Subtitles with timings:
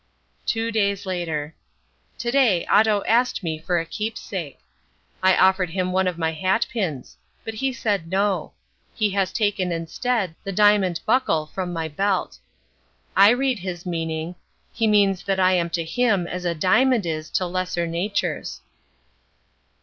[0.47, 1.53] Two Days Later.
[2.17, 4.57] To day Otto asked me for a keepsake.
[5.21, 7.17] I offered him one of my hatpins.
[7.45, 8.53] But he said no.
[8.95, 12.39] He has taken instead the diamond buckle from my belt.
[13.15, 14.33] I read his meaning.
[14.73, 18.61] He means that I am to him as a diamond is to lesser natures.